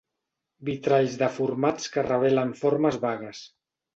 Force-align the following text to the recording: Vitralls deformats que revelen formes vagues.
Vitralls 0.69 1.17
deformats 1.23 1.93
que 1.97 2.05
revelen 2.07 2.57
formes 2.65 3.01
vagues. 3.07 3.45